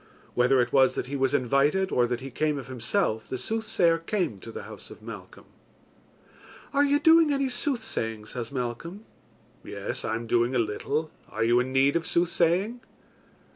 [0.33, 3.99] Whether it was that he was invited or that he came of himself, the soothsayer
[3.99, 5.45] came to the house of Malcolm.
[6.73, 9.05] "Are you doing any soothsaying?" says Malcolm.
[9.63, 11.11] "Yes, I am doing a little.
[11.29, 12.81] Are you in need of soothsaying?"